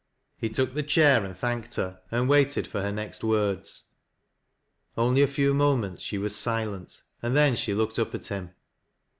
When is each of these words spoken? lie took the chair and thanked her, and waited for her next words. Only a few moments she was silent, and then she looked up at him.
lie 0.41 0.49
took 0.49 0.73
the 0.73 0.81
chair 0.81 1.23
and 1.23 1.37
thanked 1.37 1.75
her, 1.75 2.01
and 2.09 2.27
waited 2.27 2.65
for 2.65 2.81
her 2.81 2.91
next 2.91 3.23
words. 3.23 3.91
Only 4.97 5.21
a 5.21 5.27
few 5.27 5.53
moments 5.53 6.01
she 6.01 6.17
was 6.17 6.35
silent, 6.35 7.03
and 7.21 7.37
then 7.37 7.55
she 7.55 7.75
looked 7.75 7.99
up 7.99 8.15
at 8.15 8.25
him. 8.25 8.49